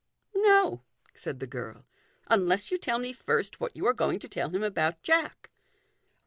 [0.35, 0.81] "No,"
[1.13, 1.85] said the girl,"
[2.27, 5.51] unless you tell me first what you are going to tell him about Jack."